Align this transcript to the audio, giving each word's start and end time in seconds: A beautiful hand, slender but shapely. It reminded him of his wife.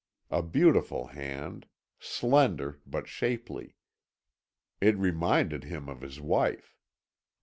A 0.31 0.41
beautiful 0.41 1.09
hand, 1.09 1.67
slender 1.99 2.81
but 2.87 3.07
shapely. 3.07 3.75
It 4.81 4.97
reminded 4.97 5.65
him 5.65 5.87
of 5.87 6.01
his 6.01 6.19
wife. 6.19 6.75